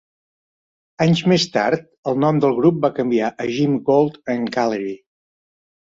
Anys 1.05 1.21
més 1.33 1.45
tard, 1.57 1.85
el 2.11 2.17
nom 2.23 2.41
del 2.45 2.57
grup 2.61 2.79
va 2.87 2.93
canviar 3.01 3.29
a 3.45 3.47
Jim 3.59 3.77
Gold 3.91 4.19
and 4.37 4.53
Gallery. 4.57 4.99